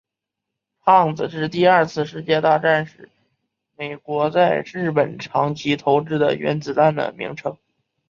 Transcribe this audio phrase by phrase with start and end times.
[0.83, 3.11] 胖子是第二次世界大战时
[3.77, 7.55] 美国在日本长崎投掷的原子弹的名称。